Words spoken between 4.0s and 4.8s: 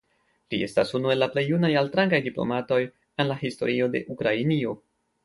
Ukrainio.